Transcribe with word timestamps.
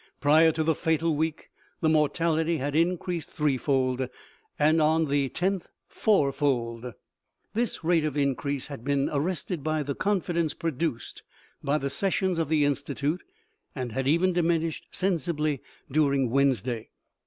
Prior 0.19 0.51
to 0.53 0.63
the 0.63 0.73
fatal 0.73 1.15
week, 1.15 1.51
the 1.79 1.87
mortality 1.87 2.57
had 2.57 2.75
increased 2.75 3.29
threefold, 3.29 4.09
and 4.57 4.81
on 4.81 5.05
the 5.05 5.31
loth 5.39 5.67
fourfold. 5.87 6.95
This 7.53 7.83
rate 7.83 8.03
of 8.03 8.17
increase 8.17 8.65
had 8.65 8.83
been 8.83 9.09
arrested 9.13 9.63
by 9.63 9.83
the 9.83 9.93
confidence 9.93 10.55
produced 10.55 11.21
by 11.63 11.77
the 11.77 11.91
ses 11.91 12.15
sions 12.15 12.39
of 12.39 12.49
the 12.49 12.65
Institute, 12.65 13.21
and 13.75 13.91
had 13.91 14.07
even 14.07 14.33
diminished 14.33 14.87
sensibly 14.89 15.61
during 15.91 16.31
Wednesday. 16.31 16.89